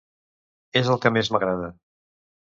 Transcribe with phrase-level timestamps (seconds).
[0.81, 1.71] És el que més m'agrada.